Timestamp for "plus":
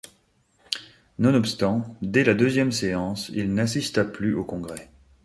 4.03-4.33